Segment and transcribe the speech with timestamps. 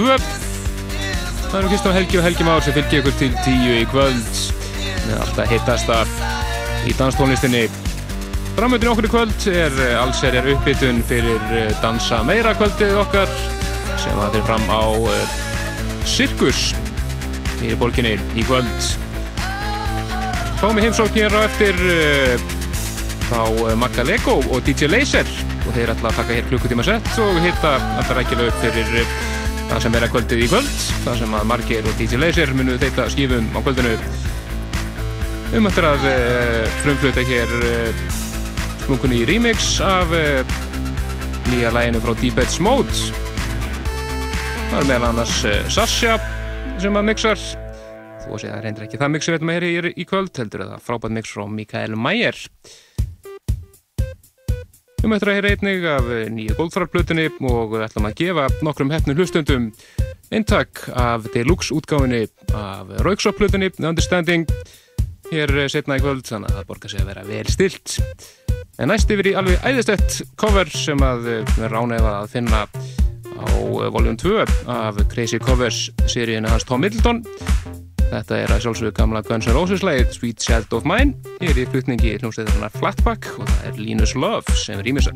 [0.00, 0.16] 2
[1.50, 4.36] Það eru Kristján Helgi og Helgi Már sem fylgir ykkur til 10 í kvöld.
[5.08, 5.96] Með alltaf hittasta
[6.86, 7.64] í danstónlistinni.
[8.54, 13.34] Framöndin okkur í kvöld er eh, allserjar uppbytun fyrir eh, dansa meira kvöldið okkar
[13.98, 15.34] sem það fyrir fram á eh,
[16.08, 16.62] Sirkus
[17.66, 18.88] í borginni í kvöld.
[20.62, 21.76] Fámi heimsóknir á eftir
[23.34, 23.42] á
[23.74, 25.26] Magda Lego og DJ Laser.
[25.66, 29.19] Og þeir ætla að taka hér klukkutíma sett og hitta alltaf rækjala upp fyrir
[29.70, 30.70] það sem er að kvöldið í kvöld
[31.04, 33.92] það sem að Margir og DJ Laser munu þeita skífum á kvöldinu.
[35.54, 36.16] Um eftir að e,
[36.82, 38.02] frumfluta hér e, eh,
[38.84, 40.24] smunkunni remix af e,
[41.52, 43.00] nýja læginu frá Deep Edge Mode.
[44.70, 46.18] Það er meðal annars Sasha
[46.82, 47.50] sem að mixar
[48.30, 51.14] að segja það reyndir ekki það mixar þetta með hér í kvöld heldur það frábært
[51.16, 52.38] mix frá Mikael Mayer
[55.10, 59.18] Um eftir að heyra einnig af nýju góldfarplutinni og við ætlum að gefa nokkrum hefnum
[59.18, 59.64] hlustundum
[60.30, 64.46] eintak af deluxe útgáfinni af Rauksópplutinni Understanding.
[65.32, 67.96] Hér setna í kvöld þannig að það borgar sig að vera vel stilt
[68.78, 73.46] en næst yfir í alveg æðistett cover sem að við ránaðum að finna á
[73.90, 77.24] voljum 2 af Crazy Covers seríinu hans Tom Middleton
[78.10, 81.14] Þetta er að sjálfsögðu gamla Guns N' Roses lægið Sweet Child of Mine.
[81.38, 85.14] Ég er í flutningi hljómsveitarnar Flatback og það er Linus Love sem rýmisar.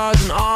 [0.00, 0.49] Crossing guards and on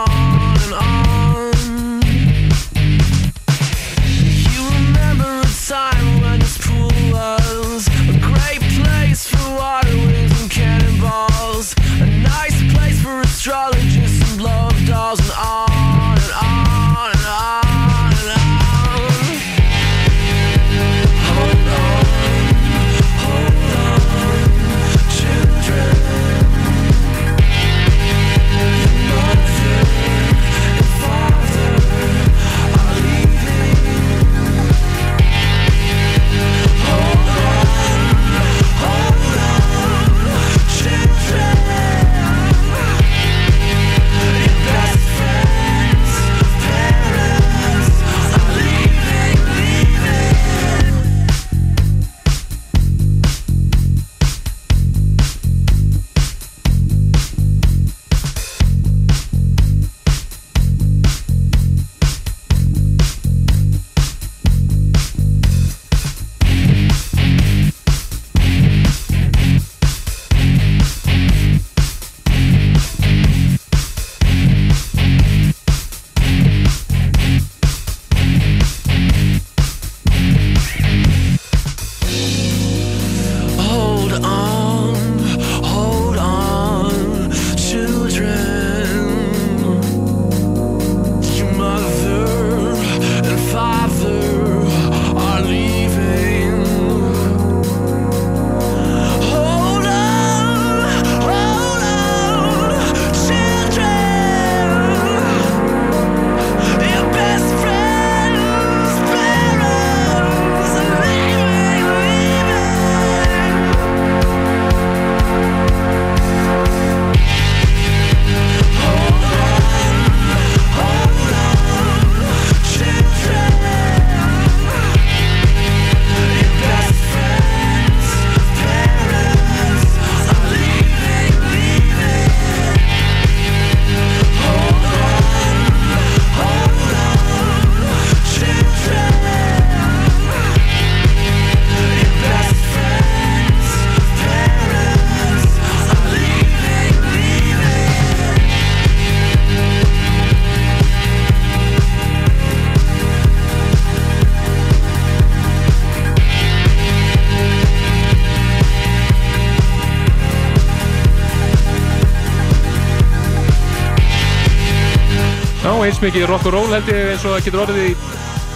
[166.04, 167.92] mikið rock and roll held ég eins og það getur orðið í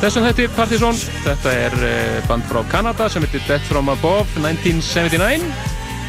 [0.03, 0.99] þessum þetti Partizón.
[1.25, 5.47] Þetta er eh, band frá Kanada sem heitir Death From Above 1979.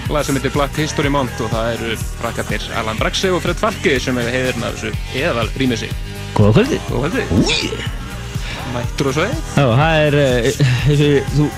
[0.09, 3.95] Lag sem heitir Black History Month og það eru frakkarnir Alan Braxe og Fred Falke
[4.01, 5.95] sem hefur heiðirinn af þessu eðal rýmið sig.
[6.37, 7.33] Góða kvöldi Góð heldur.
[7.39, 7.71] Úi
[8.73, 9.39] Mættur og sveið.
[9.57, 10.49] Já, það er eh,
[10.89, 11.49] eins og þú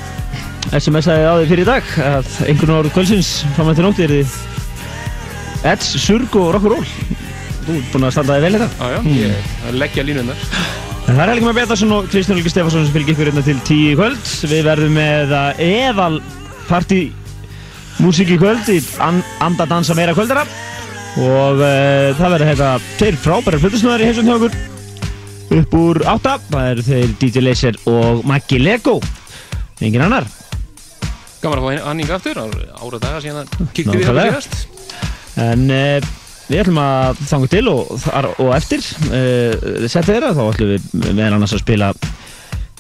[0.72, 4.38] SMS-aði á því fyrir í dag að einhvern orð kvöldsins fram eftir nótti er þið
[5.72, 6.86] Edds, Surg og Rock'n'Roll
[7.62, 10.40] Þú ert búinn að standa þig vel þetta Já, já, ég að leggja línunar.
[11.08, 13.58] En það er Helgi með Betarsson og Kristján Helgi Stefansson sem fylgir ykkur hérna til
[13.68, 16.20] tíu í kvöld Við verðum með að eðal
[16.70, 17.00] partí
[18.02, 20.46] músík í kvöld í an, anda dansa meira kvöldara
[21.20, 24.54] og uh, það verður hérna tveir frábærar flutusnöðar í heimsum hjá okkur
[25.58, 28.96] upp úr átta það eru þeir DJ Laser og Maggi Lego
[29.84, 30.30] engin annar
[31.42, 34.42] Gaman að fá hann yngi aftur, ára daga síðan að kíkti við það Nákvæmlega.
[34.46, 34.82] síðast.
[35.42, 36.12] En uh,
[36.52, 37.94] við ætlum að þanga til og,
[38.44, 41.92] og eftir uh, setja þeirra þá ætlum við meðal annars að spila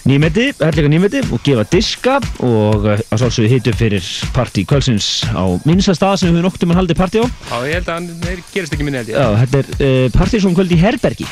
[0.07, 5.45] nýmeti, hellega nýmeti og gefa diska og uh, að sálsögðu hitu fyrir partí kvöldsins á
[5.67, 7.25] minnsta stað sem við höfum nokkuð mann haldið partí á.
[7.25, 8.07] Já, ég held að hann
[8.55, 9.17] gerist ekki minni held ég.
[9.17, 11.25] Já, þetta er uh, partysón kvöld í Herbergi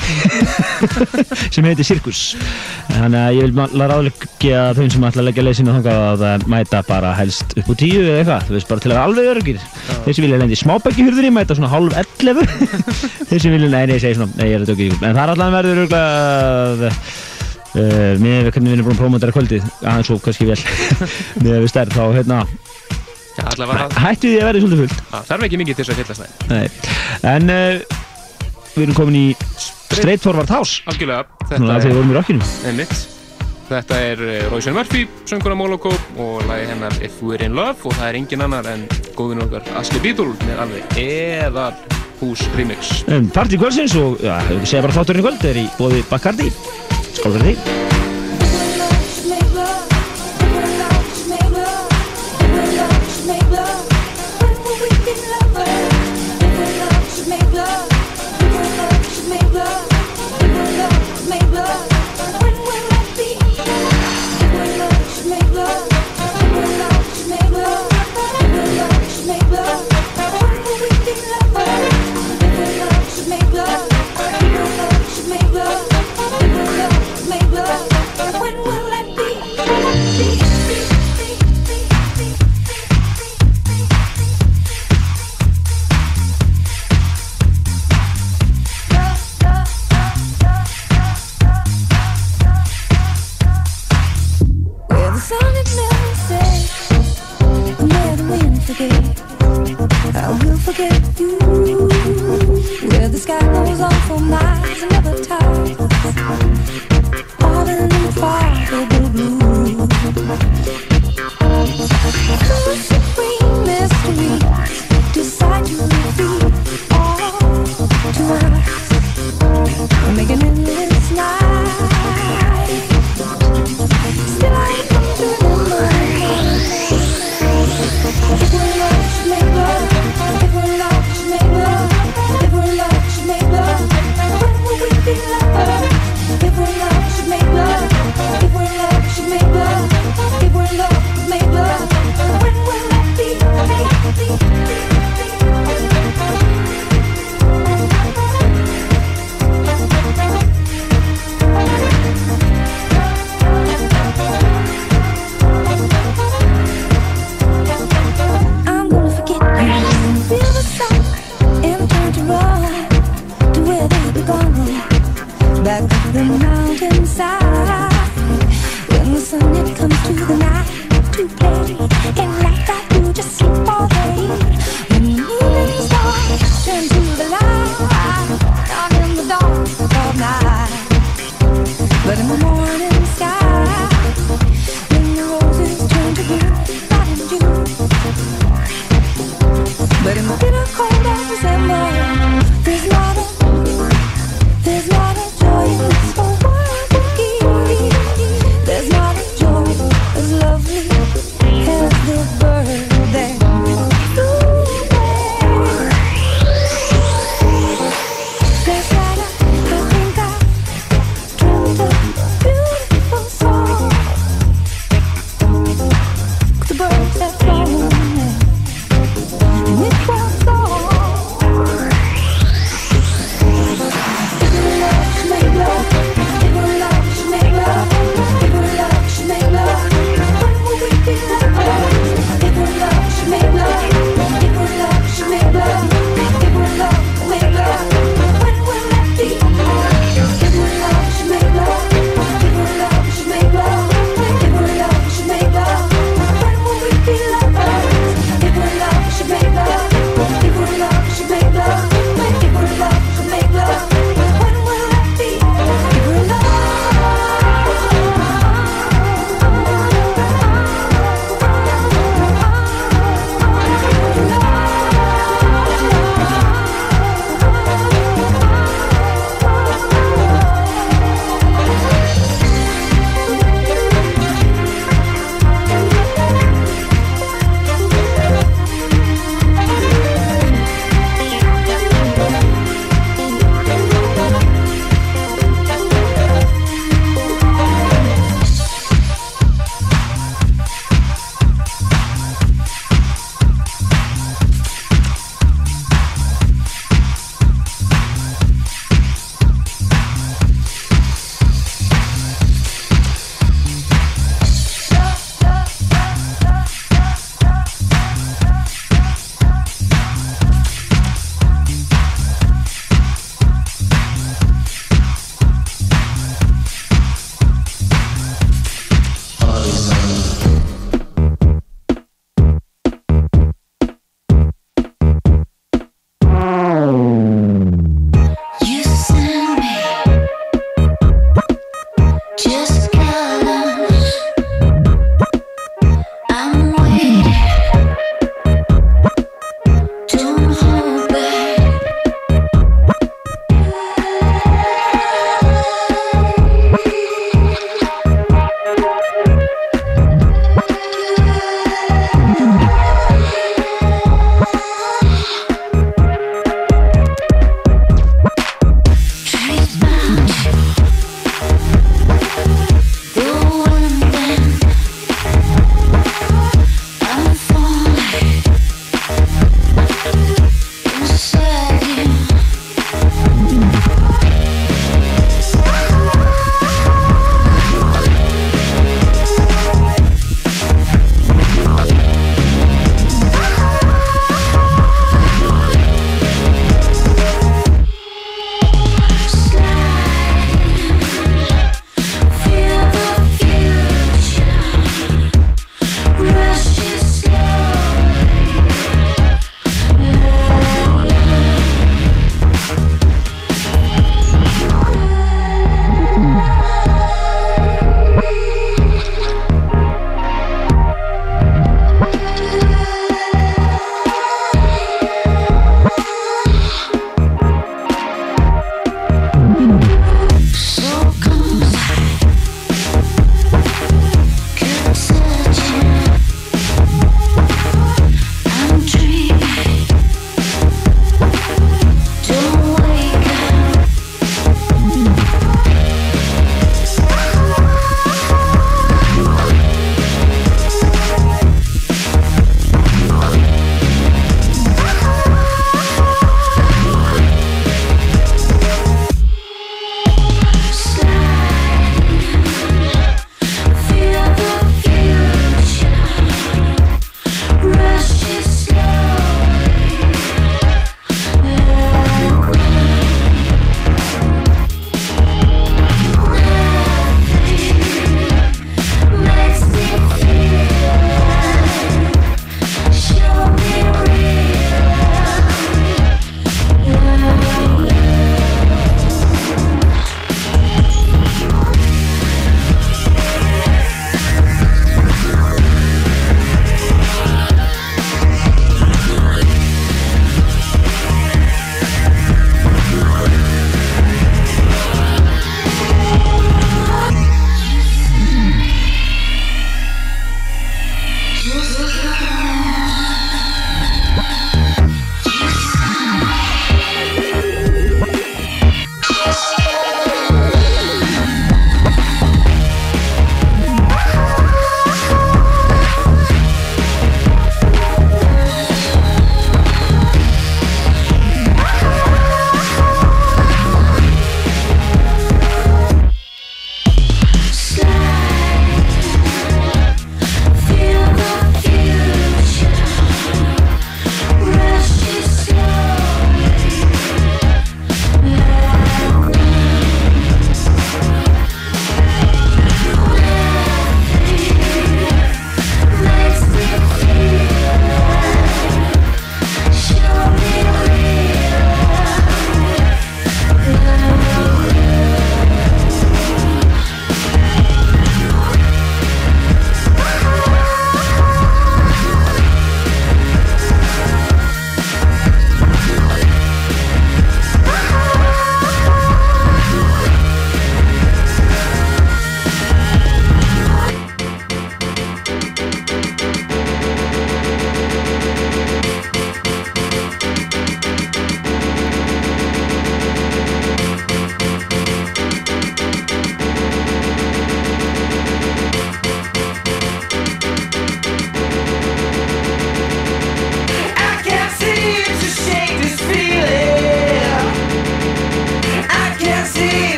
[1.56, 2.22] sem heitir Sirkus.
[2.92, 6.36] Þannig að ég vil maður ráðleggja þeim sem ætla að leggja leysinu þangað að uh,
[6.54, 9.26] mæta bara helst upp úr tíu eða eitthvað, þú veist, bara til að vera alveg
[9.34, 9.58] örgir.
[10.06, 12.46] Þeir sem vilja lendi í smábækihurðinni mæta svona hálf 11.
[13.30, 13.86] Þeir sem vilja, nei,
[17.10, 17.29] nei,
[17.70, 20.58] Uh, með hvernig við erum búin að þetta kvöldið aðeins og kannski vel
[21.44, 22.40] með við stærð þá hérna
[23.40, 23.94] Já, það.
[24.04, 26.32] hættu því að verði svolítið fullt Það þarf ekki mikið til þess að fyllast það.
[27.30, 28.00] En uh,
[28.74, 29.28] við erum komin í
[29.60, 31.30] Straight Forward House Algjörlega.
[33.70, 37.54] Þetta er er uh, Royce Murphy, söngur af Moloko og lagi hennar If We're In
[37.54, 41.70] Love og það er engin annar en góðin okkar Aski Beatle með alveg eða
[42.20, 43.04] hús remix.
[43.14, 46.50] um, Party kvöldsins og ja, við segja bara þátturinn kvöld er í bóði Bacardi
[47.14, 47.89] skál fyrir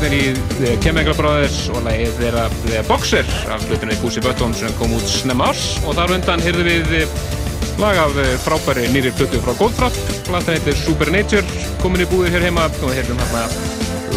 [0.00, 4.72] félagarnir í The Chemical Brothers og lagið þeirra The Boxer af hlutunni Búsi Böttón sem
[4.78, 5.76] kom út snemma árs.
[5.84, 7.12] Og þar undan heyrðu við eh,
[7.80, 11.44] lag af eh, frábæri nýri hlutu frá Goldfrapp platan heitir Supernature
[11.82, 12.70] komin í búðir hér heima.
[12.80, 13.44] Og heyrðum hérna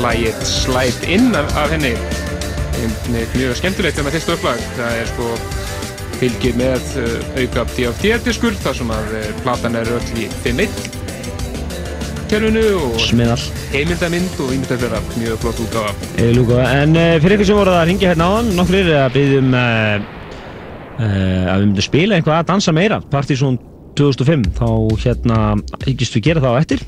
[0.06, 1.93] lagið Slide In af, af henni.
[3.12, 4.63] Mjög skemmtilegt með fyrstu upplag.
[4.80, 5.32] Það er sko
[6.22, 6.91] fylgir með
[7.36, 10.92] auka DFT-diskur þar sem að platan er öll í 5.1
[12.34, 12.96] kerfinu og
[13.69, 15.91] heimildamind og ímyndar þeirra mjög flott útgáfa.
[16.34, 16.63] Lúka.
[16.80, 20.08] En uh, fyrir ykkur sem voru að ringja hérna áðan nokkrir að byggjum uh,
[20.98, 22.98] uh, að við myndum spila eitthvað að dansa meira.
[23.13, 23.60] Partizón
[24.00, 24.65] 2005 þá
[25.04, 25.38] hérna
[25.86, 26.84] hyggist við gera það á eftir.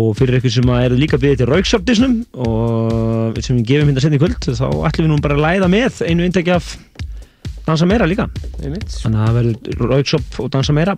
[0.00, 2.16] Og fyrir ykkur sem að eru líka byggðið til Rauksöpdisnum
[2.48, 6.00] og sem við gefum hérna setni kvöld þá ætlum við nú bara að læða með
[6.08, 6.72] einu inntæki af
[7.68, 8.30] dansa meira líka.
[8.56, 10.96] Þannig að það verður Rauksöp og dansa meira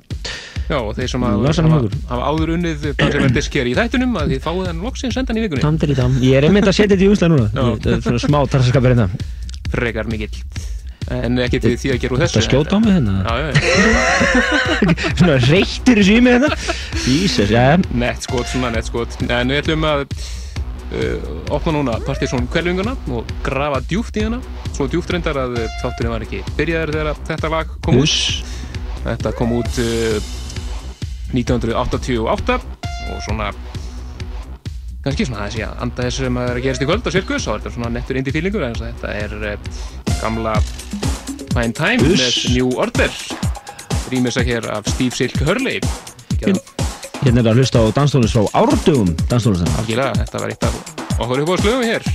[0.71, 1.95] Já, og þeir sem hafa, hugur.
[2.07, 5.41] hafa áður unnið það sem er diskjör í þættunum að þið fáið hann loksins sendan
[5.41, 5.63] í vikunni.
[5.65, 7.49] Tamdir í tam Ég er einmitt að setja þetta í úslega núna.
[7.51, 9.09] Þetta er svona smá tarsaskapur hérna
[9.73, 10.31] Frekar mikill.
[11.11, 12.39] En ekki til því að gera úr þessu.
[12.39, 13.15] Það skjóta á mig hérna.
[15.19, 16.51] Svona reyktir þessu í mig hérna
[17.03, 19.17] Jesus, já Nett skot, svona nett skot.
[19.27, 24.39] En við ætlum að uh, opna núna Partizón kvelvinguna og grafa djúft í hana.
[24.71, 28.07] Svo djúft reyndar að uh, þátturinn var ekki byrjaður þegar þetta lag kom út.
[28.07, 28.61] Hús
[29.01, 30.31] Þetta kom út uh,
[31.35, 32.59] 1988
[33.11, 33.51] og svona
[35.05, 37.47] kannski svona þessi að anda þessu sem að er að gerast í kvöld á Sirkus
[37.49, 39.71] og þetta er svona nettur indie feelingur en þetta er uh,
[40.21, 40.57] gamla
[41.55, 42.21] Fine Time Uss.
[42.21, 43.17] með New Order.
[44.11, 45.81] Rýmisa hér af Steve Silk Hurley.
[47.21, 50.79] Hérna er að hlusta á danstónlist frá árdugum danstónlistan algjörlega, þetta var eitt af
[51.21, 52.07] okkur upp á slöfum hér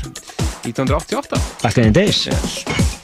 [0.66, 2.26] 1988 Back in the days.
[2.26, 2.95] Yes.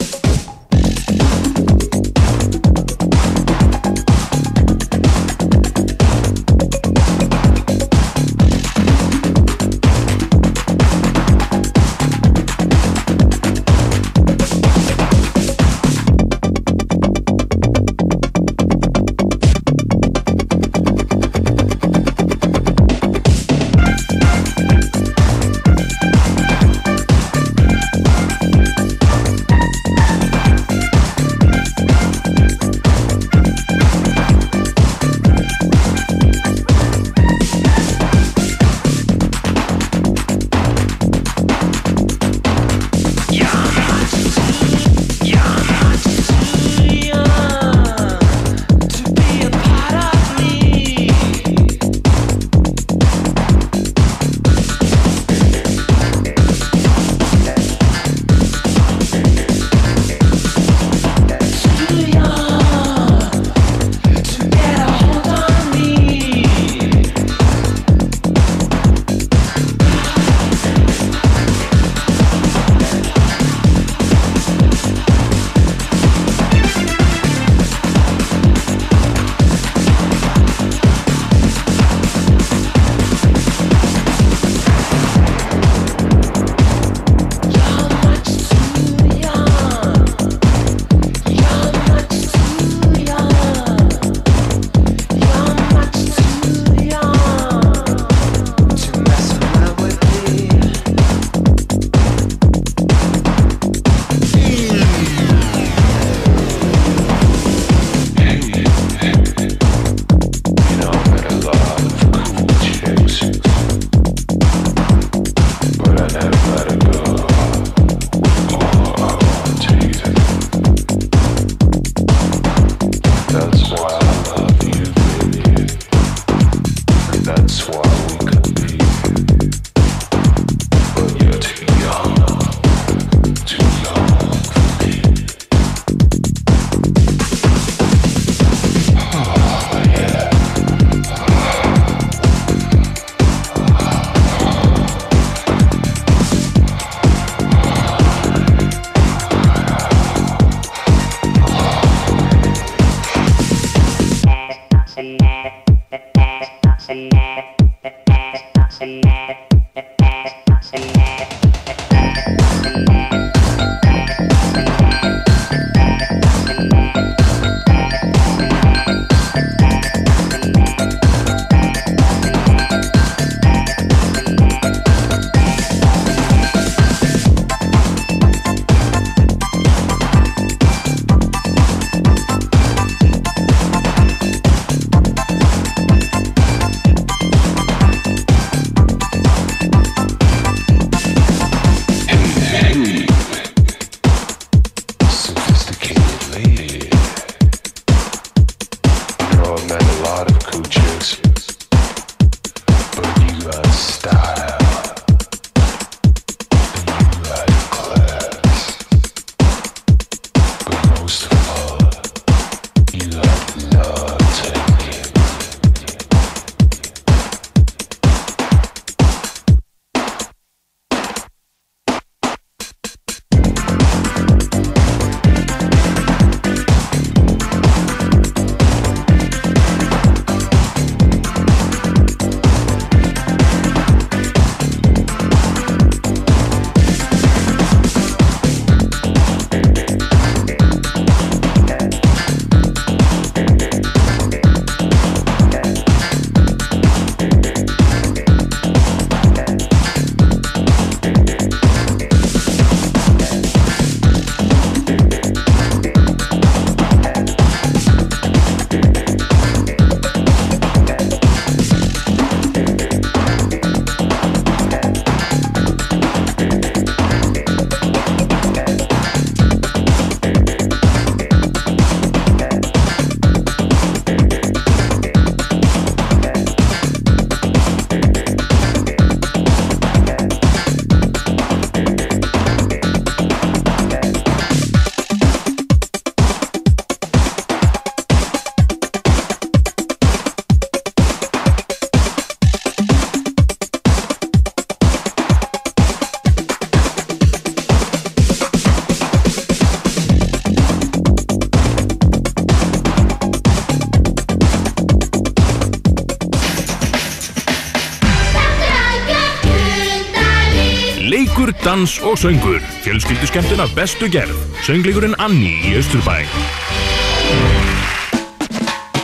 [311.82, 312.60] Dans og söngur.
[312.84, 314.36] Fjölskyldu skemmtun af bestu gerð.
[314.66, 316.22] Söngleikurinn Anni í Östurbæ.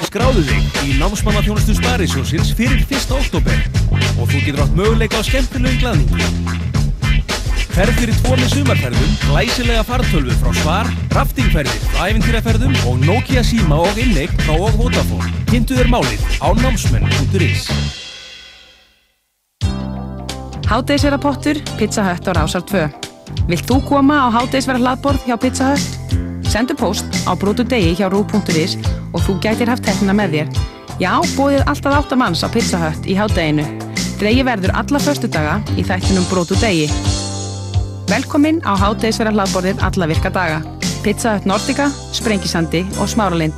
[0.07, 3.11] Skráðu þig í námsmannaþjónustu Sparisjónsins fyrir 1.
[3.19, 3.59] oktober
[4.21, 6.23] og þú getur átt möguleika á skemmtilegum glaðningi.
[7.75, 13.99] Ferð fyrir tvo með sumarferðum, glæsilega fartölvu frá Svar, raftingferðir æfintýraferðum og Nokia Síma og
[13.99, 15.35] Inneik frá og Vodafone.
[15.51, 17.88] Kynntu þér málið á námsmenn.is
[20.69, 22.89] Hádegisverðarpottur, Pizza Hut á Rásar 2.
[23.49, 26.19] Vilt þú koma á hádegisverðar hlaðborð hjá Pizza Hut?
[26.45, 28.75] Sendu post á brotu degi hjá rú.is
[29.17, 30.51] og þú gætir haft teknina með þér.
[31.01, 33.65] Já, bóðið alltaf áttamanns á Pizza Hut í hádeginu.
[34.21, 36.93] Dregi verður alla föstudaga í þættinum brotu degi.
[38.13, 40.61] Velkomin á hádegisverðar hlaðborðið alla virka daga.
[41.01, 43.57] Pizza Hut Nordica, Sprengisandi og Smáralind.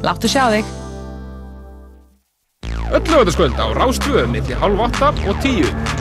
[0.00, 0.76] Láttu sjá þig!
[2.88, 5.97] Öll lögataskvöld á Rástvö milli halv 8 og 10.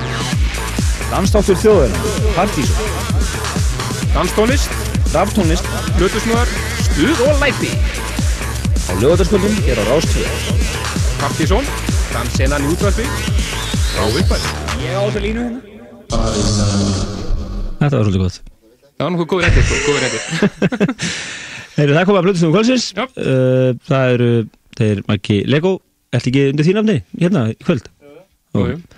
[1.11, 1.99] Dansdáttur þjóðina,
[2.35, 2.89] partísum,
[4.11, 4.73] Danstónlist,
[5.13, 6.49] raftónlist hlutusnöðar,
[6.87, 7.69] stuð og læti.
[8.87, 10.29] á lögataskvöldum er á Rástvöð.
[11.21, 11.65] Partíson,
[12.13, 12.75] dansenan í
[13.97, 14.43] frá uppæð.
[14.83, 15.63] Ég á þessu línu hérna.
[17.79, 18.37] Þetta var svolítið gott.
[18.97, 20.21] Það var nokkuð góður réttir, góður réttir.
[21.77, 22.87] Heyrðu, það kom að blötu sem kvöldsins.
[22.97, 23.05] Já.
[23.17, 24.31] Uh, það eru,
[24.77, 25.73] þeir Maggi Lego,
[26.11, 27.89] ertu ekki undir þín nafni hérna í kvöld?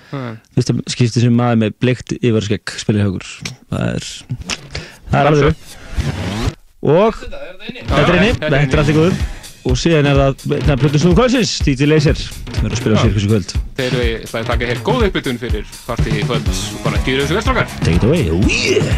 [0.10, 3.28] Það- Fyrsta skipti sem maður með bleikt yfirskegg spilir högur.
[3.70, 4.08] Það er,
[5.12, 5.56] það er alveg.
[6.82, 9.20] Og þetta er inni, þetta er alltaf góður.
[9.70, 12.96] Og síðan er það, það er blötu sem kvöldsins, DJ Laser, sem er að spila
[12.96, 13.50] á sirkus í kvöld.
[13.78, 16.48] Þeir eru ætlaði að taka hér góð uppbytun fyrir partí í kvöld.
[16.86, 17.68] Bara gýra þessu vestlokkar.
[17.84, 18.96] Take it away, oh yeah!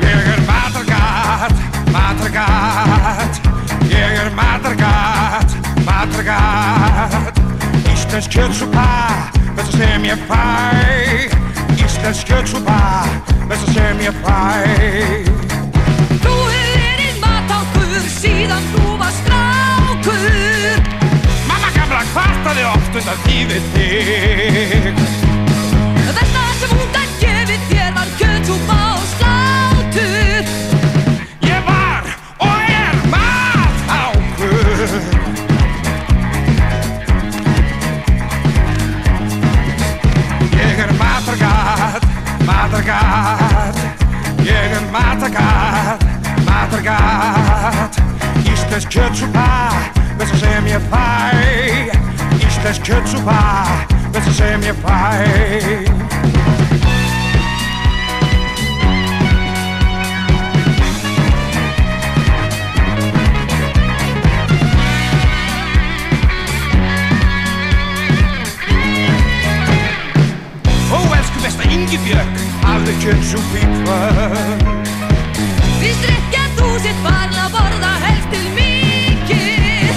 [0.00, 1.54] Ég er matargat,
[1.92, 3.40] matargat
[3.90, 5.56] Ég er matargat,
[5.86, 7.40] matargat
[8.10, 8.88] Íslensk kjötsúpa,
[9.56, 10.42] besta sem ég fæ.
[11.84, 13.06] Íslensk kjötsúpa,
[13.48, 14.40] besta sem ég fæ.
[16.24, 20.26] Þú hefur verið matangur síðan þú var strákur.
[21.46, 25.02] Mamma gamla kvartaði oft undan því við þig.
[26.10, 28.89] Þetta sem hún gætt gefið þér var kjötsúpa
[42.70, 43.76] matargat
[44.42, 46.04] Ég er matargat,
[46.44, 48.02] matargat
[48.44, 49.72] Íslensk kjötsúpa,
[50.18, 51.06] besta sem ég fæ
[52.46, 53.66] Íslensk kjötsúpa,
[54.12, 54.32] besta
[71.70, 72.26] Ingibjörg
[72.64, 74.02] I've the kids who people
[75.80, 79.94] Því strekkja þú sitt barna borða helst til mikið.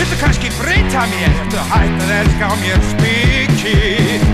[0.00, 4.26] Viltu kannski breyta mér Þú hætti að elska á mér spikið?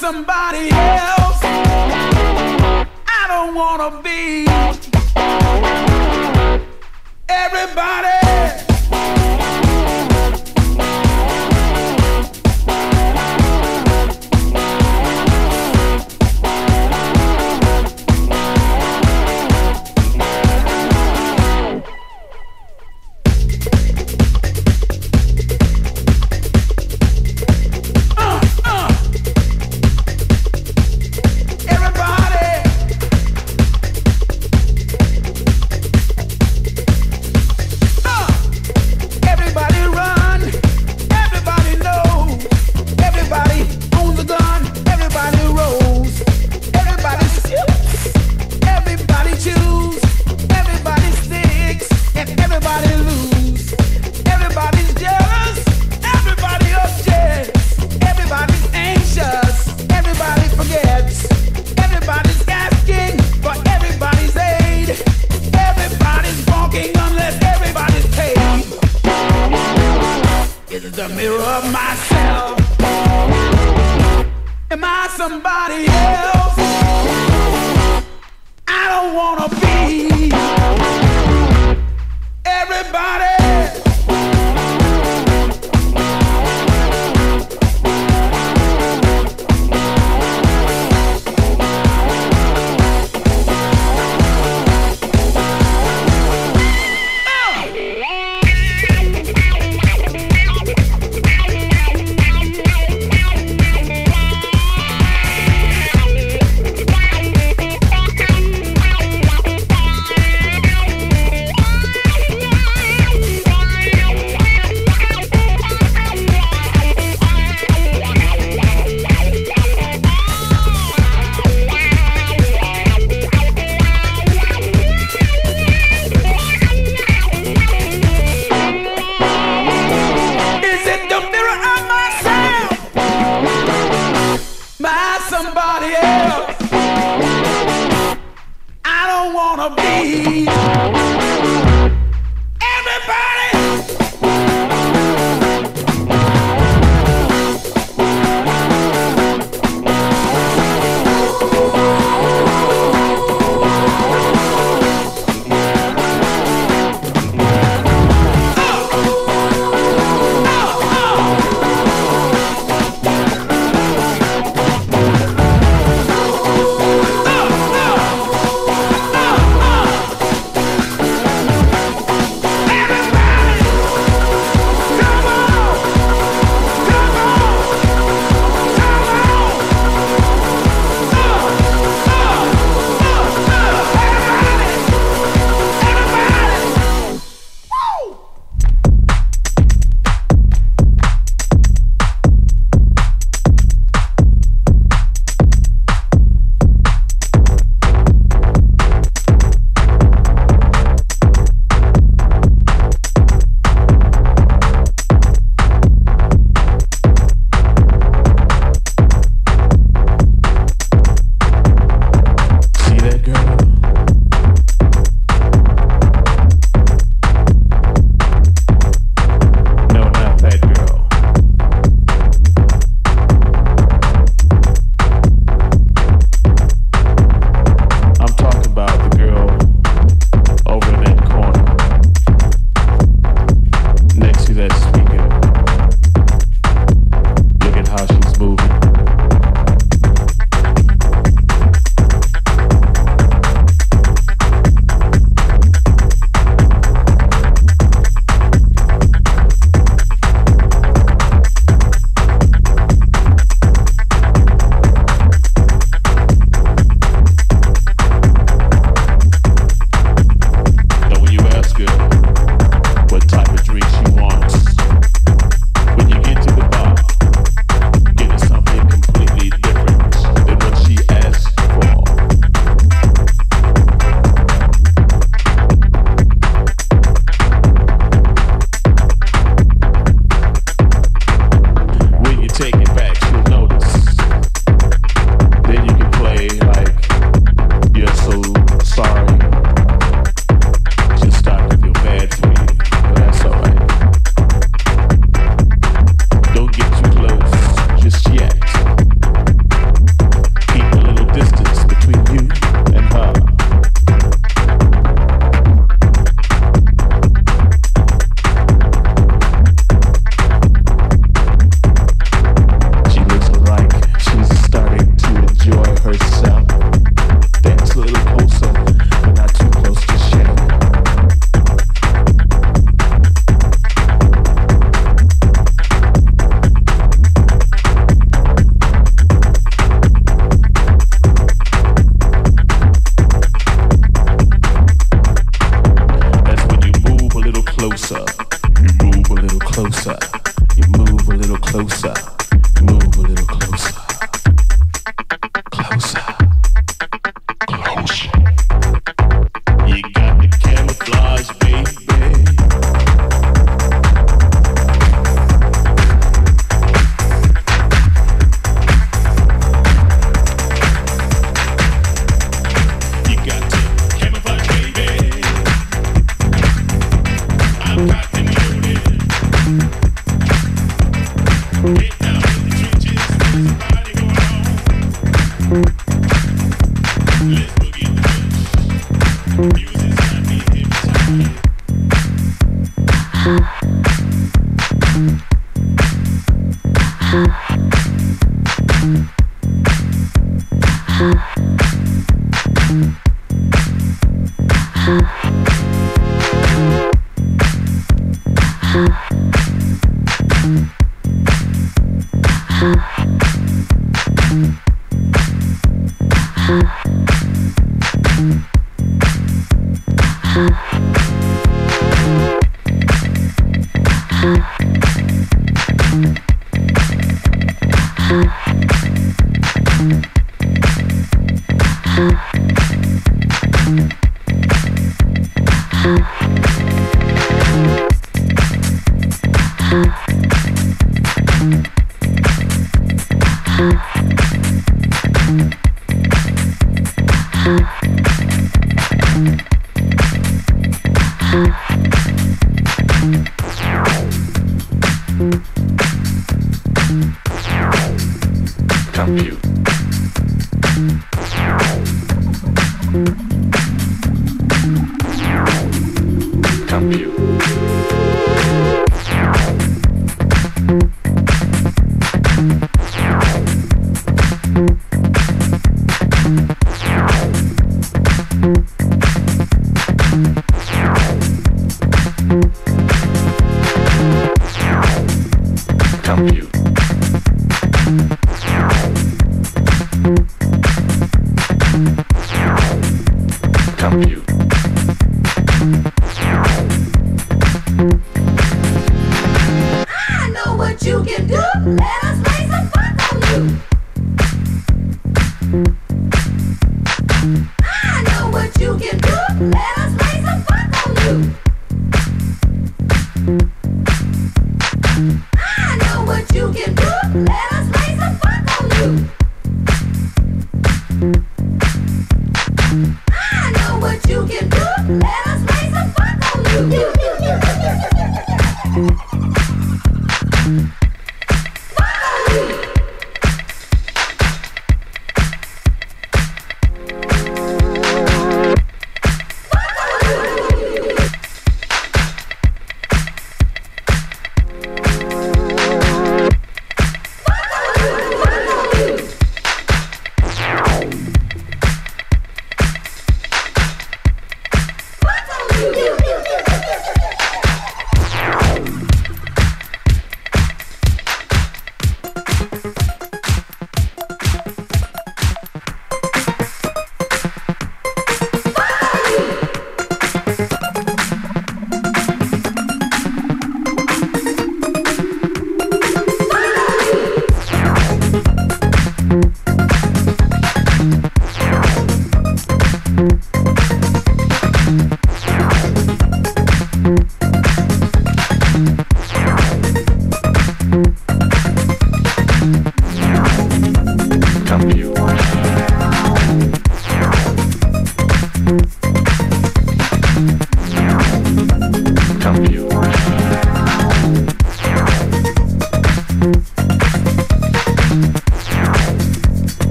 [0.00, 1.40] somebody else?
[3.06, 4.46] I don't wanna be
[7.28, 8.23] everybody.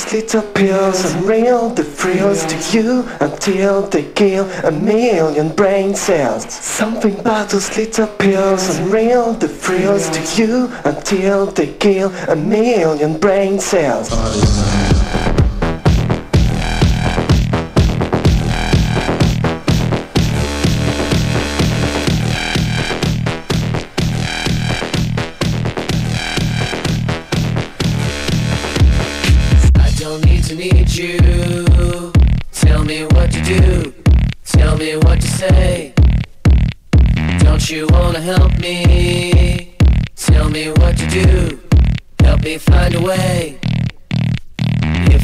[0.00, 5.94] These little pills and real, the frills to you until they kill a million brain
[5.94, 6.50] cells.
[6.50, 12.36] Something about those little pills and real, the frills to you until they kill a
[12.36, 14.08] million brain cells.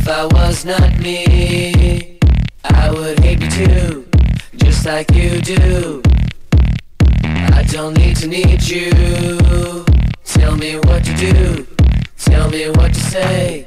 [0.09, 2.21] If I was not me,
[2.63, 4.09] I would hate you too,
[4.55, 6.01] just like you do.
[7.25, 9.85] I don't need to need you.
[10.25, 11.67] Tell me what to do,
[12.19, 13.67] tell me what to say.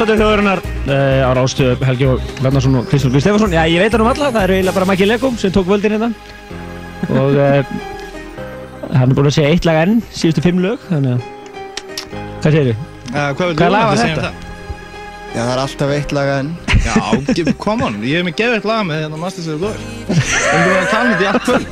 [0.00, 3.52] Dansandi þjóðurinnar uh, á rástu Helgi og Bjarnarsson og Kristján Guð Stefansson.
[3.52, 5.92] Já, ég veit hann um alla, það eru eiginlega bara Maki Lego sem tók völdin
[5.92, 6.08] hérna.
[7.10, 7.60] Og uh,
[8.94, 11.20] hann er búinn að segja eitt lag enn, síðustu fimm lög, þannig að...
[12.40, 12.80] Hvað segir þið?
[13.10, 14.32] Uh, hvað Hvað lag var þetta?
[15.34, 16.50] Já, það er alltaf eitt lag enn.
[16.80, 16.96] Já,
[17.60, 19.80] come on, ég hef mig gefið eitt lag með hérna Masters of the Glory.
[20.08, 20.16] Við
[20.64, 21.68] erum að tala um þetta í allt kvöld.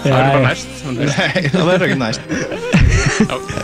[0.00, 0.70] Það er bara næst.
[0.96, 2.22] Nei, það verður ekki næst.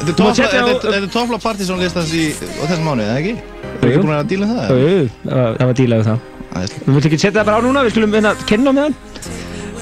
[0.06, 3.34] Þetta er toppla partysón listans í þessum mánuði, eða ekki?
[3.36, 3.88] Jú.
[3.90, 4.66] ekki búin að díla um það?
[4.82, 6.18] Jú, það var- dílað við það.
[6.56, 8.96] Við viljum ekki setja það bara á núna, við skulum vinna að kenna með hann.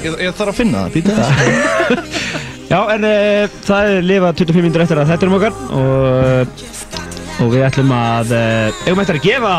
[0.04, 1.30] Ég, þarf að finna það, býta það.
[2.64, 6.64] Já, en uh, það er lifa 25 minnur eftir að þetta er um okkar og,
[7.44, 9.54] og við ætlum að uh, eigum eftir að gefa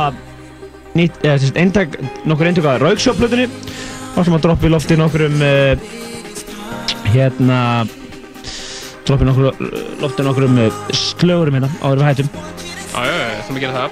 [1.61, 1.95] eintak,
[2.27, 5.37] nokkur eintök að Rauksjóplutunni og ætlum að droppa í lofti nokkur um
[7.13, 7.59] hérna
[9.05, 9.27] droppa í
[10.25, 12.29] nokkur um uh, slögurum hérna áður við hættum
[12.95, 13.89] Já, já, já, ætlum að gera það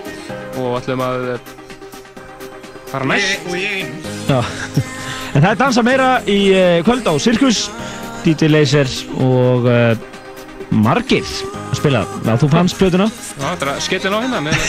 [0.63, 1.51] og ætlum að eh,
[2.91, 3.47] fara næst.
[4.29, 4.37] Já.
[5.33, 7.65] en það er dansa meira í uh, kvöld á Sirkus
[8.23, 9.91] DJ Laser og uh,
[10.71, 14.65] margir að spila Já, þú fannst plötuna Já, þetta er að skellin á hérna, með,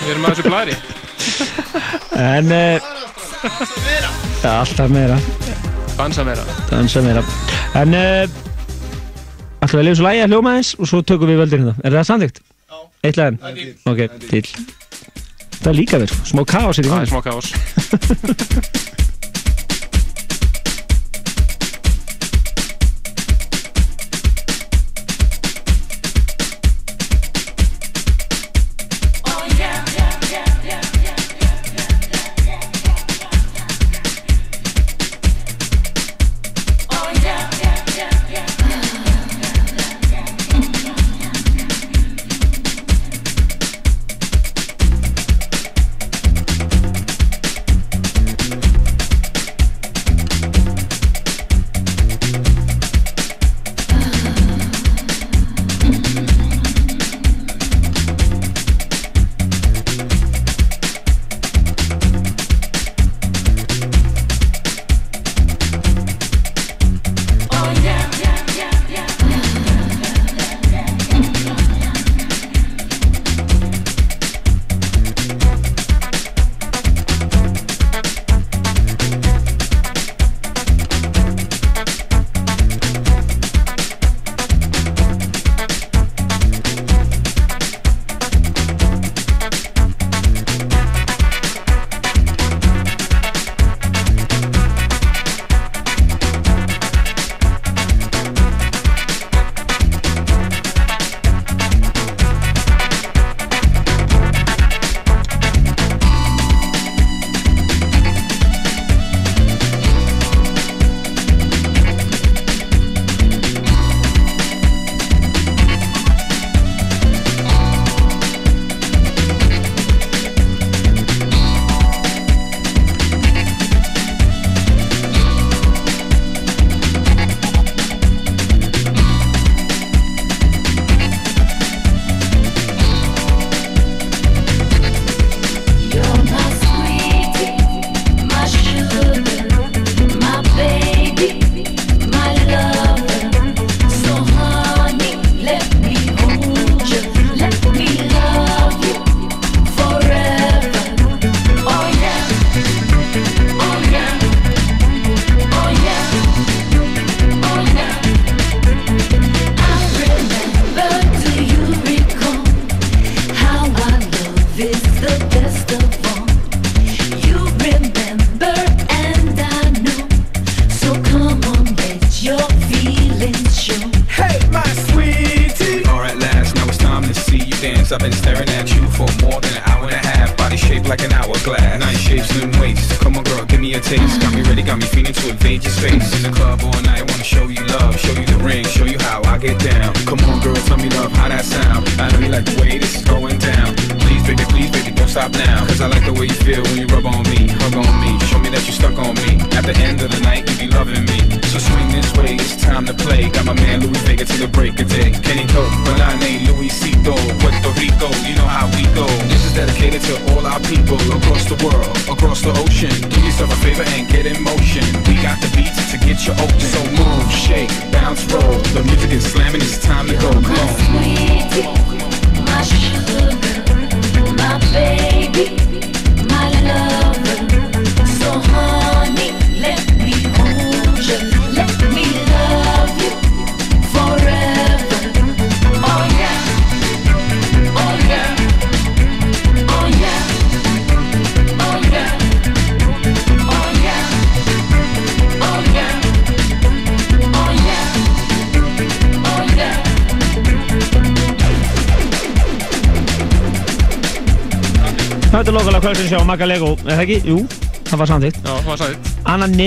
[0.00, 0.78] við erum að þessu blæri.
[2.16, 2.90] En uh,
[4.56, 5.20] alltaf meira
[5.96, 6.44] Dansa meira.
[6.70, 7.22] Dansa meira
[7.76, 8.45] En uh,
[9.66, 11.74] ætlum við lifa svo lægi að hljóma eins og svo tökum við völdin hérna.
[11.84, 12.42] Er það samþygt?
[12.42, 12.78] Já.
[13.06, 13.40] Eitt lagin?
[13.86, 14.46] Ok, til
[15.56, 18.96] Það er líka verið, smá kaos er í Það er smá kaos.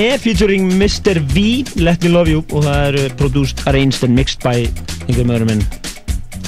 [0.10, 1.20] Ne featuring Mr.
[1.34, 4.66] V, Let Me Love You og það eru produced, arranged and mixed by
[5.06, 5.62] einhverjum öðrum en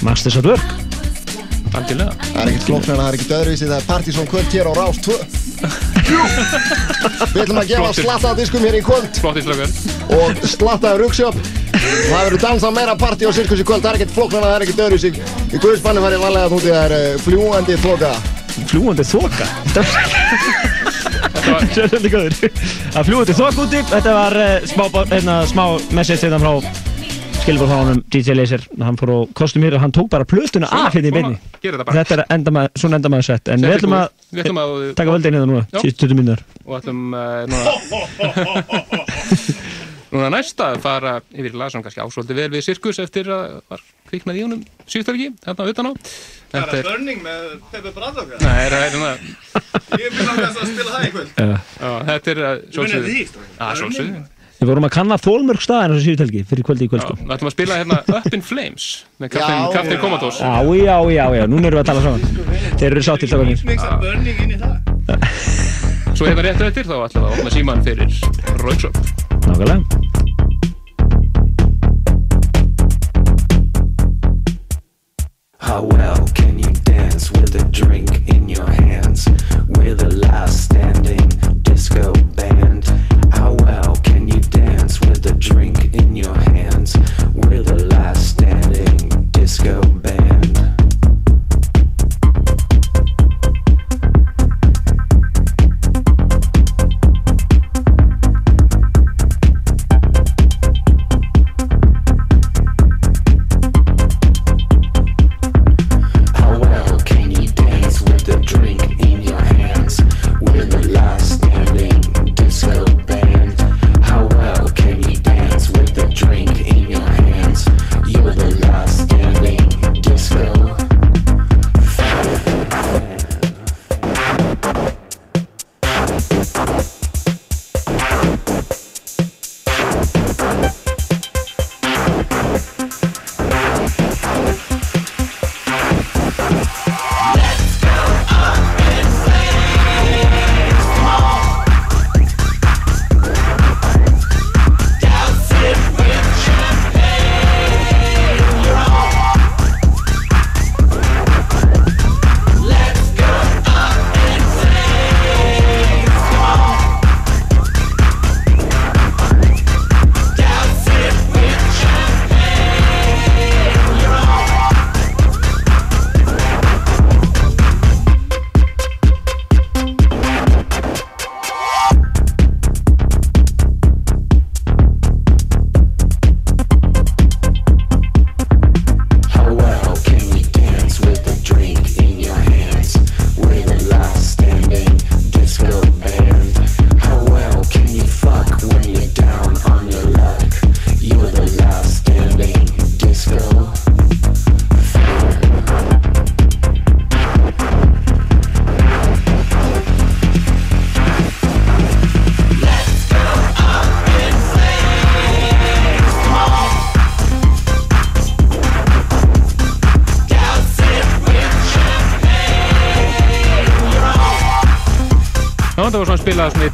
[0.02, 0.66] Masters at Work.
[1.78, 2.16] Algjörlega.
[2.24, 4.98] Það er ekkert flóknar, það er ekkert öðruvísi, það er Partizón kvöld hér á Rás
[5.06, 5.14] 2.
[7.36, 9.14] Við ætlum að gefa slattaða diskum hér í kvöld
[10.18, 11.38] og slattaða rugsjöp.
[11.78, 14.66] Það verður dansað meira partí á sirkus í kvöld, það er ekkert flóknar, það er
[14.66, 15.14] ekkert öðruvísi.
[15.54, 18.12] Í Guðspannu fær ég vanlega að núti það er uh, fljúandi þoka.
[18.74, 19.46] Fljúandi þoka?
[19.70, 19.86] Þetta
[21.46, 22.96] var góður.
[22.96, 25.64] Það fljúandi þoka úti, þetta var uh, smá, hérna, smá
[25.96, 28.66] message hérna frá honum DJ Laser.
[28.82, 31.38] Hann fór á kostumir og hann tók bara plötuna af hérna í beinni.
[31.62, 31.88] Þetta.
[31.92, 33.48] Þetta er enda maður, svona enda maður sett.
[33.50, 36.44] En við ætlum að, Við ætlum að- taka völdin hérna núna, síðust 20 minnur.
[36.66, 37.64] Og ætlum uh, núna...
[40.12, 43.82] núna næsta að fara yfir lag sem kannski ásvöldi vel við sirkus eftir að var
[44.12, 44.62] kviknað í honum
[44.92, 45.92] síðustölgi, hérna utan á.
[46.52, 48.44] Það Þetta er Burning með Pepe Braddock eða?
[48.44, 49.12] Nei, það er hérna...
[50.02, 51.32] Ég vil langast að spila það í kvöld.
[51.32, 51.48] Já.
[51.80, 52.44] Já, þetta er
[53.08, 53.50] því, strákar.
[53.56, 54.24] Já, sjálfsögðu.
[54.62, 57.16] Við vorum að kanna þólmörg staðin á þessu síðutelgi fyrir kvöldi í kvöld sko.
[57.18, 60.52] Við ætlum að spila hérna Up in Flames með Captain, Captain já.
[60.78, 62.78] Já, já, já, núna erum við að tala saman.
[62.78, 63.66] Þeir eru sáttir stafgarnir.
[63.72, 64.76] Mixa Burning inn í það.
[66.14, 68.20] Svo hérna rétt eftir þá ætlum við að opna síman fyrir
[68.62, 69.02] Rauksöp.
[69.48, 70.21] Nákvæmlega.
[75.62, 79.28] How well can you dance with a drink in your hands?
[79.68, 81.30] We're the last standing
[81.62, 82.86] disco band.
[83.32, 86.98] How well can you dance with a drink in your hands?
[87.36, 90.01] We're the last standing disco band.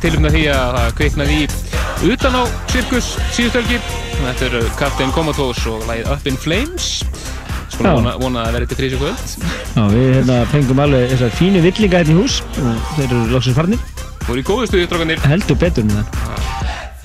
[0.07, 3.79] Tilumna því að það kviknaði í utan á sirkus síðustölgi.
[4.21, 6.87] Þetta eru Captain Comatose og lagið Up in Flames.
[7.73, 9.33] Svona vona, vona að vera til frísi kvöld.
[9.75, 13.57] Já, við hérna fengum alveg þessar fínu villinga hérna í hús og þeir eru loksins
[13.57, 13.83] farnir.
[14.29, 15.21] Voru í góðu stuði, strákanir.
[15.27, 16.33] Heldur betur með það.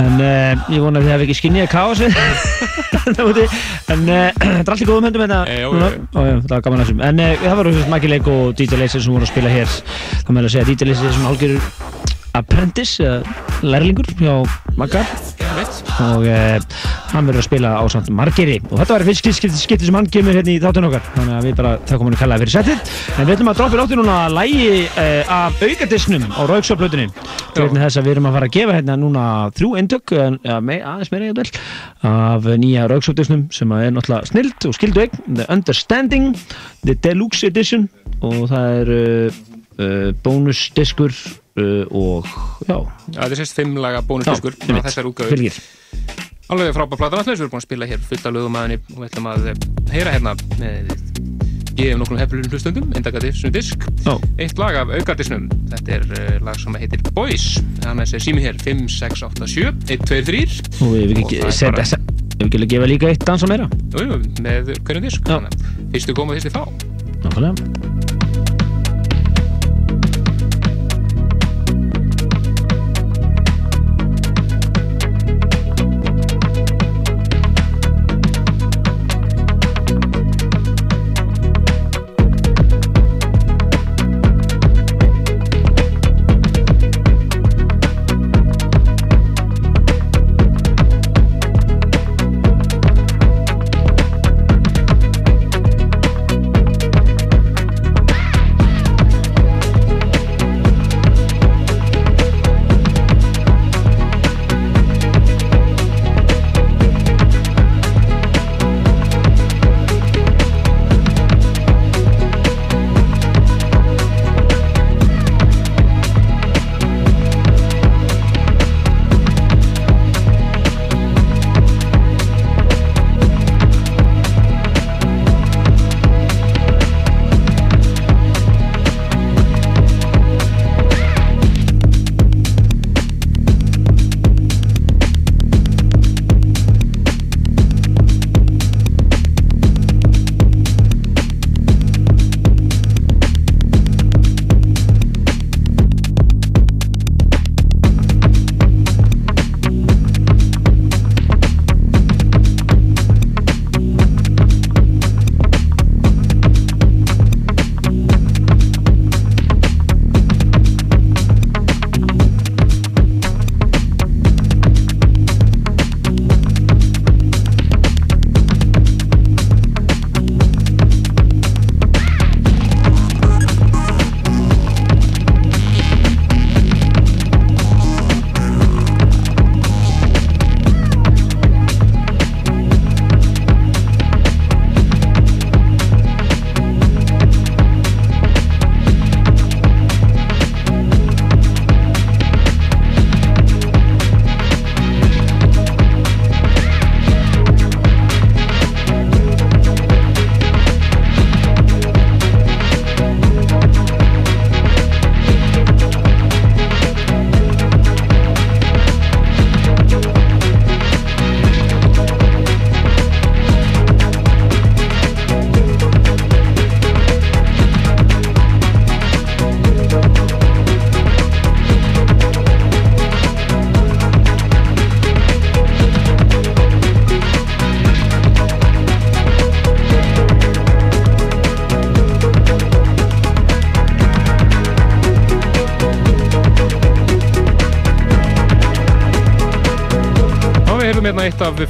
[0.03, 2.09] En uh, ég vona að þið hafi ekki skinnið að kási
[2.95, 3.45] þarna úti.
[3.93, 5.41] En uh, þetta er allt í góðum höndum hérna.
[5.51, 5.89] Eh, já, já.
[6.15, 7.07] Ó, já, það var gaman að þessum.
[7.11, 9.79] En uh, það voru Maggi Leik og DJ Laser sem voru að spila hér.
[10.23, 11.82] Það meðal að segja DJ Laser er svona hálfgerður
[12.39, 13.23] apprentice,
[13.63, 14.09] lærlingur?
[14.19, 14.43] Hjá
[14.81, 15.03] Magga.
[16.01, 16.57] Og uh,
[17.13, 20.39] hann verður að spila á samt margeri og þetta var fyrst skipti, sem hann kemur
[20.39, 21.05] hérna í þáttun okkar.
[21.17, 22.95] Þannig að við bara þakkum hann að kalla fyrir settið.
[23.13, 27.09] En við ætlum að droppa í lóttu núna lægi uh, af aukadisnum á Rauksjóplötunni
[27.53, 29.27] til þess að við erum að fara að gefa hérna núna
[29.59, 31.61] þrjú eindök ja, me, aðeins meira ég
[32.09, 36.33] af nýja Rauksjópdisnum sem er náttúrulega snild og skildu eign The Understanding
[36.87, 37.91] The Deluxe Edition.
[38.25, 39.41] Og það er uh,
[39.77, 41.13] uh, bónusdiskur
[41.93, 42.27] og
[42.69, 42.77] já.
[43.13, 44.87] Þetta er sérst fimm laga bónusdiskur Já, einmitt.
[44.89, 45.59] þessar Fylgir.
[46.53, 48.99] Alveg frábær platan alltaf, við erum búin að spila hér fullt af lögum aðinni og
[49.03, 49.61] við ætlum að eh,
[49.93, 50.91] heyra hérna með
[51.79, 53.87] gefum nokkrum hefðlunum hlustundum, indagatisnum disk.
[54.05, 54.13] Já.
[54.43, 57.47] eitt lag af aukardisnum þetta er uh, lag sem heitir Boys.
[57.81, 60.43] Það með þessi sími hér 5, 6, 8, 7 1, 2, 3
[60.83, 62.01] og við hefum ekki það bara- þess
[62.33, 63.69] Ef við ekki að gefa líka eitt dans á meira.
[63.95, 65.23] Jú, með hverjum disk.
[65.29, 66.65] Þannig að fyrstu koma fyrstu fá.
[67.23, 67.92] Nákvæmlega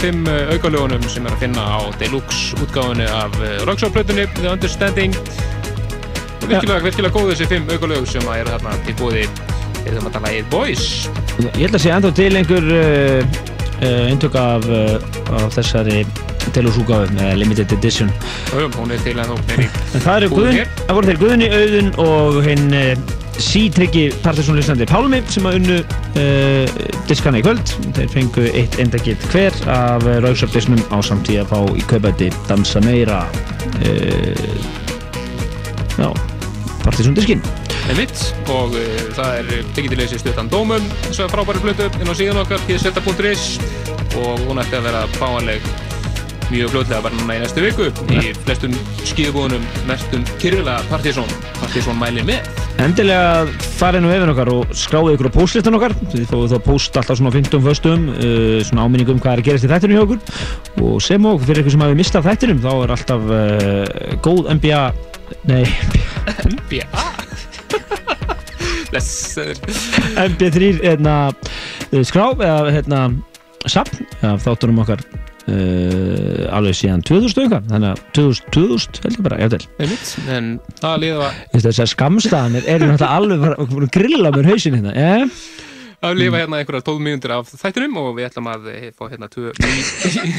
[0.01, 5.17] 5 eh, aukalögunum sem er að finna á Deluxe útgáðinu af eh, Rockstar-plötunni The Understanding.
[6.43, 6.85] Og virkilega, ja.
[6.87, 9.25] virkilega góðu þessi 5 aukalög sem að eru þarna til bóði
[9.83, 10.85] eða um að tala í boys.
[11.43, 13.41] Ég held að sé ennþá til einhver eh, uh,
[13.79, 16.03] uh, inntök af, uh, af þessari
[16.53, 18.13] Deluxe-útgáðu með limited edition.
[18.57, 22.41] Um, Hún er til ennþá En það eru Guðun, það voru þeir Guðunni, Auðun og
[22.47, 22.71] hinn
[23.41, 25.79] sítryggi Partisónlýsandi Pálmi sem að unnu
[26.21, 26.77] uh,
[27.09, 27.75] diskana í kvöld.
[27.97, 33.21] Þeir fengu eitt endagitt hver af Rauðsöpdisnum á samtíð að fá í kaupæti Dansa meira
[33.83, 34.57] uh,
[35.99, 36.09] já,
[36.83, 37.45] Partiðsson-diskinn.
[37.91, 42.15] Einmitt, og uh, það er til þessi stuttan dómum þess að frábæri blötu inn á
[42.19, 43.47] síðan okkar pseta.is
[44.19, 45.73] og hún ætti að vera fáanleg
[46.53, 48.75] mjög fljótlega bara núna í næstu viku í flestum
[49.09, 51.31] skíðbúðunum mestum kyrfilega Partiðsson
[51.63, 53.45] Partiðsson mæli með Endilega
[53.79, 55.95] farið nú yfir okkar og skráðu ykkur á postlistan okkar.
[56.13, 59.49] Þið fóðu þá post alltaf svona á 15 föstum uh, svona áminningum hvað er að
[59.51, 60.21] gerast í þættinum hjá okkur.
[60.87, 64.83] Og sem og fyrir ykkur sem hafi mistað þættinum þá er alltaf uh, góð NBA
[65.49, 65.65] nei
[66.49, 66.87] NBA
[68.93, 69.61] Blessaður.
[70.27, 73.03] MP3 hérna, uh, skrá eða hérna
[73.71, 75.05] sapn af þáttunum okkar
[75.43, 81.01] Uh, alveg síðan 2000 eitthvað þannig að 2000, 2000 held ég bara einmitt, en það
[81.03, 85.41] liða þess að skamstaðan er, er alveg bara grilla mér hausin hérna eh?
[86.07, 89.29] að lifa hérna einhverja 12 mínútur af þættinum og við ætlum að eh, fá hérna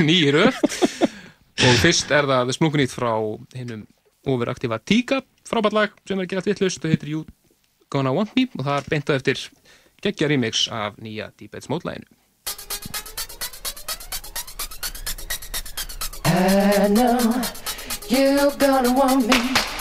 [0.07, 3.13] nýjir öll og fyrst er það smlugunýtt frá
[3.59, 3.85] hinnum
[4.23, 7.27] overaktífa Tíka frábært lag sem er gerað vittlust og heitir You
[7.91, 9.47] Gonna Want Me og það er beintað eftir
[10.03, 12.07] geggja remix af nýja Deep Ed Smótlæginu
[16.35, 17.41] I know
[18.09, 19.72] you're gonna want me.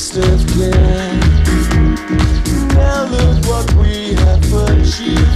[0.00, 0.70] crystal clear.
[2.72, 5.29] Now look what we have achieved.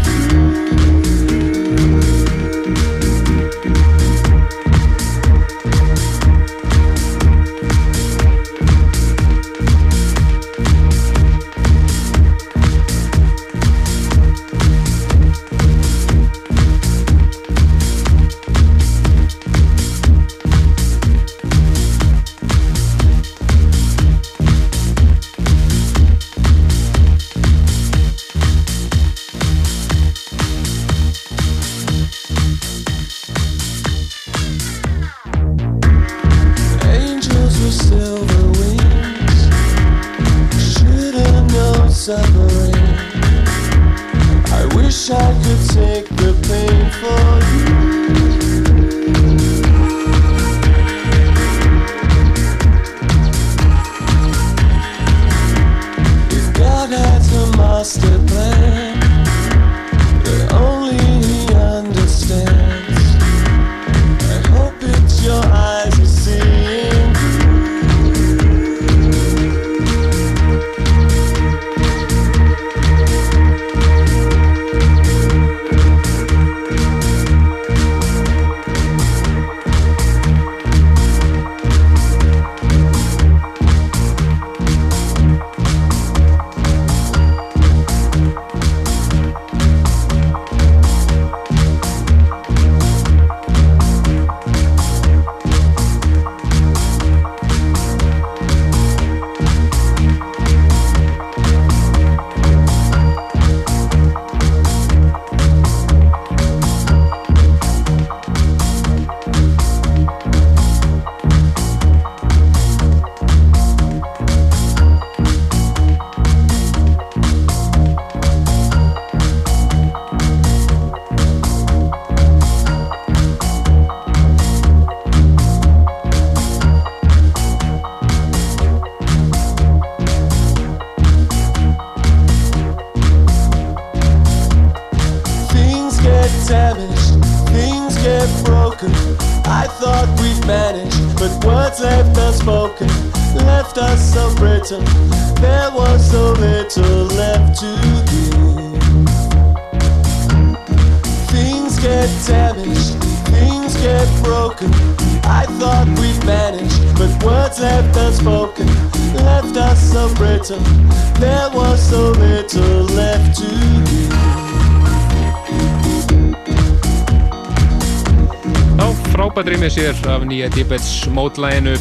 [170.44, 171.76] Nýja Tibets mótlæginu.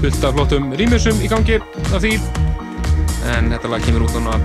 [0.00, 1.58] Fullt af flottum rýmisum í gangi
[1.90, 2.12] af því.
[3.34, 4.36] En þetta lag kemur út núna.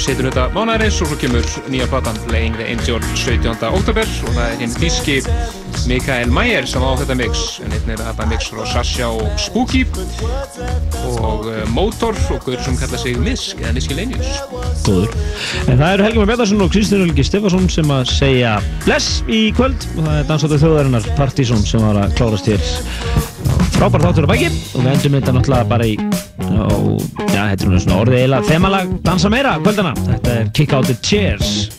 [0.00, 3.52] Setur þetta mánæðarins og svo kemur nýja platan Playing the Angel 17.
[3.68, 5.18] oktober og það er hinn þíski
[5.90, 7.44] Mikael Mayer sem á þetta mix.
[7.60, 9.84] En einn er þetta mix frá Sasha og Spooky.
[11.20, 15.12] Og uh, Motor og guður sem kalla sig Misk eða Miscellaneous Góður.
[15.68, 19.46] En það eru Helgi Már Bjarnarsson og Kristinn Ulgi Stefansson sem að segja bless í
[19.56, 19.86] kvöld.
[19.96, 22.66] Og það er dansáttu þjóðarinnar Partizón sem var að klárast hér.
[23.74, 26.68] Frábært þáttur á bæki og við endum þetta náttúrulega bara í á,
[27.32, 29.96] já, þetta er svona orðið eiginlega þemalag dansa meira kvöldana.
[30.12, 31.73] Þetta er Kick Out the Chairs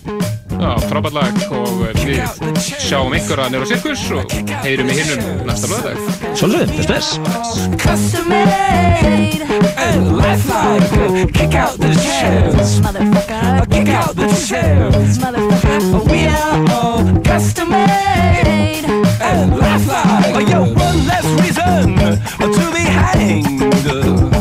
[0.66, 2.24] Já, frábært lag og uh, við
[2.58, 4.32] sjáum ykkur að nýra sirkus og
[4.64, 6.00] heyrum í hinnum næsta lögdag
[6.34, 9.46] Svolítið, best best Custom made
[9.78, 11.34] and lifelike.
[11.34, 13.70] Kick out the chairs, motherfucker.
[13.70, 16.10] Kick out the chairs, motherfucker.
[16.10, 18.86] We are all custom made
[19.22, 20.50] and lifelike.
[20.50, 21.96] Yo, one less reason
[22.42, 24.35] to be hanged.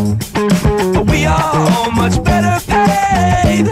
[1.53, 3.67] All much better paid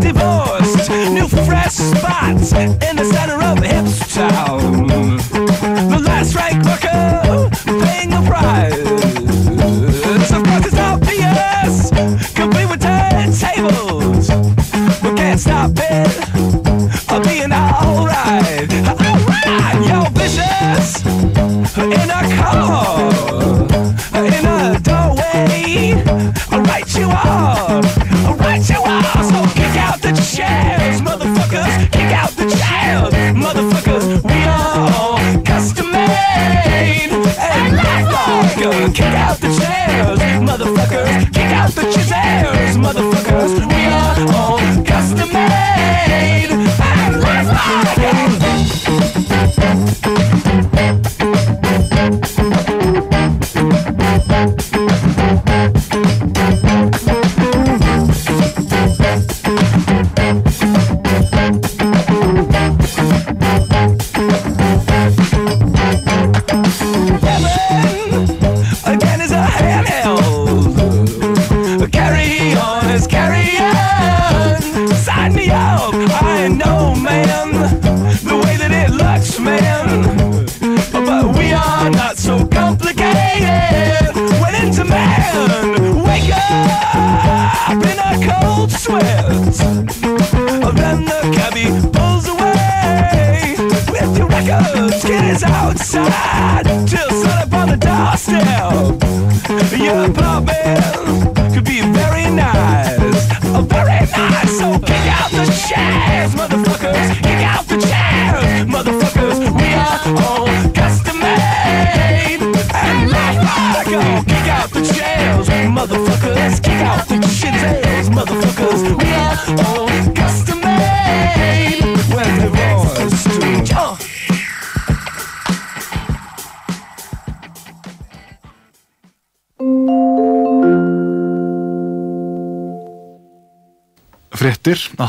[0.00, 0.90] divorced.
[0.90, 4.59] New fresh spots in the center of the Hips Town.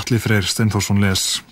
[0.01, 1.43] Atli Freyr Steinþórsson les.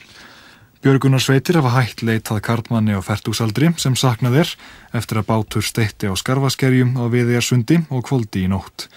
[0.81, 4.53] Björgunar sveitir hafa hætt leitað karlmanni á færtúsaldri sem saknað er
[4.97, 8.87] eftir að bátur steitti á skarfaskerjum á viðegarsundi og kvöldi í nótt.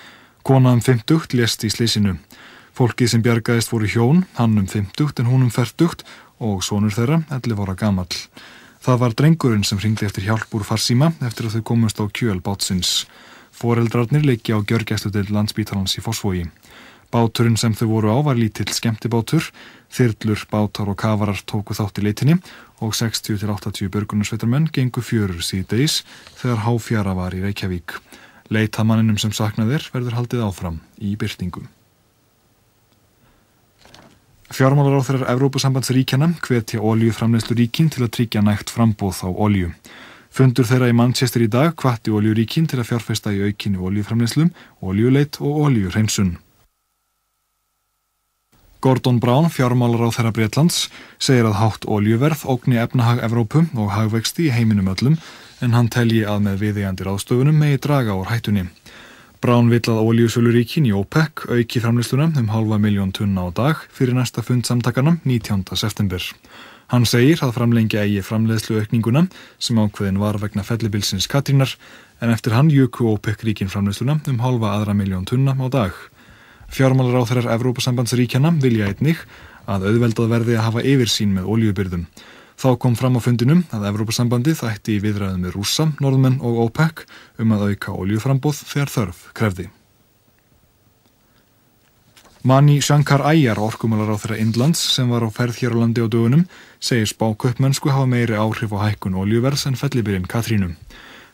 [0.40, 2.14] Kona um 50 lést í slísinu.
[2.72, 6.00] Fólkið sem bjargaðist voru hjón, hann um 50 en hún um 40
[6.40, 8.16] og sonur þeirra 11 ára gamall.
[8.80, 12.40] Það var drengurinn sem ringdi eftir hjálp úr farsíma eftir að þau komust á kjöl
[12.40, 13.02] bátsins.
[13.52, 16.48] Foreldrarnir leiki á gjörgæslu til landsbítalans í Fossvogi.
[17.12, 19.50] Báturinn sem þau voru á var lítill skemmtibátur,
[19.92, 22.38] þyrlur, bátar og kafarar tóku þátt í leitinni
[22.80, 26.00] og 60-80 börgunarsveitarmenn gengu fjörur síðdeis
[26.40, 27.98] þegar háfjara var í Reykjavík.
[28.52, 31.68] Leitamanninum sem saknaðir verður haldið áfram í byrtingum.
[34.52, 39.70] Fjármálar á þeirrar Evrópusambandsríkjana hvetja oljuframleyslu ríkin til að tryggja nægt frambóð á olju.
[40.32, 45.40] Fundur þeirra í Manchester í dag hvatti oljuríkin til að fjárfesta í aukinni oljuframleyslum, oljuleit
[45.40, 46.34] og oljureinsun.
[48.82, 50.88] Gordon Brown, fjármálar á þeirra Breitlands,
[51.22, 55.20] segir að hátt oljuverð ógni efnahag Evrópu og hagvexti í heiminum öllum
[55.62, 58.64] en hann telji að með viðeigandi ráðstöfunum megi draga úr hættunni.
[59.38, 64.18] Brown vill að oljusöluríkin í OPEC auki framlýsluna um halva miljón tunna á dag fyrir
[64.18, 65.62] næsta fund samtakana 19.
[65.78, 66.26] september.
[66.90, 69.28] Hann segir að framlengja eigi framleiðslu aukninguna
[69.62, 71.76] sem ákveðin var vegna fellibilsins Katrínar
[72.18, 75.94] en eftir hann jöku OPEC ríkin framleiðsluna um halva aðra miljón tunna á dag.
[76.72, 79.18] Fjármálar á þeirrar Evrópasambandsríkjana vilja einnig
[79.68, 82.06] að auðveldað verði að hafa yfirsýn með oljubyrðum.
[82.56, 87.04] Þá kom fram á fundinum að Evrópasambandið ætti í viðræðum með rússa, norðmenn og OPEC
[87.42, 89.68] um að auka oljuframbóð þegar þörf krefði.
[92.42, 96.10] Mani Shankar Æjar, orkumálar á þeirra Indlands sem var á ferð hér á landi á
[96.10, 96.46] dögunum,
[96.82, 100.72] segir spáköpmennsku hafa meiri áhrif á hækkun oljuverðs en fellibyrinn Katrínum.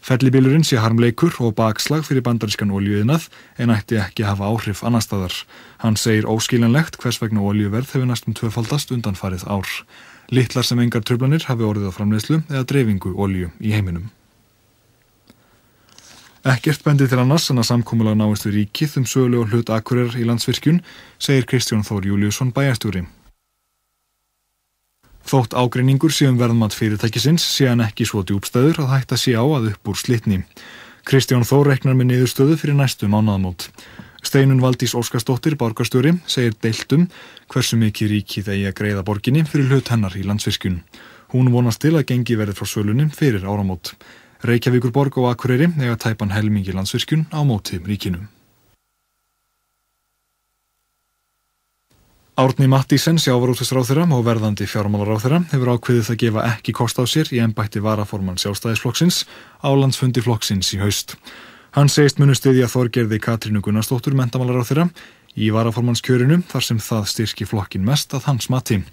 [0.09, 3.27] Fellibylurinn sé harmleikur og bakslag fyrir bandarískan oljuðinað
[3.61, 5.35] en ætti ekki hafa áhrif annar staðar.
[5.83, 9.69] Hann segir óskiljanlegt hvers vegna oljuverð hefur næstum tvöfaldast undanfarið ár.
[10.33, 14.09] Littlar sem engar tröflanir hafi orðið á framleiðslu eða dreifingu olju í heiminum.
[16.49, 20.17] Ekkert bendið til annars en að samkómulag náist við ríkið um sölu og hlut akkurir
[20.17, 20.81] í landsvirkjun,
[21.21, 23.05] segir Kristján Þór Júliusson bæjarstjóri.
[25.29, 29.45] Þótt ágreiningur sé um verðmatt fyrirtækisins sé hann ekki svo djúbstæður að hætta sé á
[29.45, 30.39] að upp úr slitni.
[31.05, 33.67] Kristján Þór reknar með niðurstöðu fyrir næstu mánaðamót.
[34.25, 37.05] Steinun Valdís Óskarsdóttir, borgarstjóri, segir deiltum
[37.53, 40.81] hversu mikið ríkið eigi að greiða borginni fyrir hlut hennar í landsvirkjun.
[41.37, 43.93] Hún vonast til að gengi verið frá sölunni fyrir áramót.
[44.49, 48.25] Reykjavíkur borg og Akureyri eiga tæpan helmingi landsvirkjun á móti ríkinu.
[52.39, 57.41] Árni Mattísen, sjávarútisráþurra og verðandi fjármálaráþurra hefur ákveðið að gefa ekki kost á sér í
[57.43, 59.25] ennbætti varaforman sjálfstæðisflokksins
[59.59, 61.17] á landsfundi flokksins í haust.
[61.75, 64.87] Hann segist munu stiðja Þorgerði Katrínu Gunnarsdóttur mentamálaráþurra
[65.35, 68.85] í varaformannskjörinu þar sem það styrki flokkin mest að hans mati.